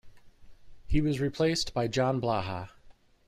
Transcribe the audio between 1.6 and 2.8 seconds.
by John Blaha.